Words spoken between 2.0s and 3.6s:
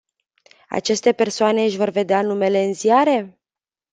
numele în ziare?